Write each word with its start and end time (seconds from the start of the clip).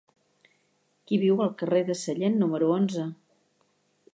Qui 1.11 1.19
viu 1.23 1.43
al 1.45 1.53
carrer 1.59 1.81
de 1.91 1.97
Sallent 2.05 2.41
número 2.45 2.71
onze? 2.79 3.05